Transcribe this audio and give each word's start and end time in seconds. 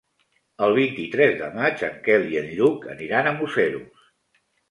El 0.67 0.71
vint-i-tres 0.77 1.35
de 1.41 1.49
maig 1.57 1.83
en 1.89 1.99
Quel 2.09 2.25
i 2.31 2.41
en 2.43 2.49
Lluc 2.61 2.89
aniran 2.97 3.31
a 3.33 3.37
Museros. 3.43 4.11